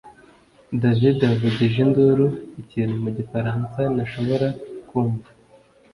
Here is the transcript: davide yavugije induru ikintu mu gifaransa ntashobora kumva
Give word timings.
davide 0.81 1.23
yavugije 1.31 1.77
induru 1.85 2.27
ikintu 2.61 2.95
mu 3.03 3.09
gifaransa 3.17 3.81
ntashobora 3.95 4.47
kumva 4.87 5.29